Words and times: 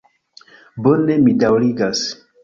Bone, 0.87 1.17
mi 1.25 1.33
daŭrigas. 1.43 2.01